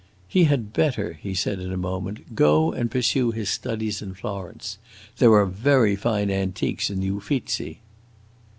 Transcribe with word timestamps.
"He 0.27 0.45
had 0.45 0.73
better," 0.73 1.13
he 1.21 1.35
said 1.35 1.59
in 1.59 1.71
a 1.71 1.77
moment, 1.77 2.33
"go 2.33 2.71
and 2.73 2.89
pursue 2.89 3.29
his 3.29 3.51
studies 3.51 4.01
in 4.01 4.15
Florence. 4.15 4.79
There 5.19 5.31
are 5.33 5.45
very 5.45 5.95
fine 5.95 6.31
antiques 6.31 6.89
in 6.89 7.01
the 7.01 7.11
Uffizi!" 7.11 7.81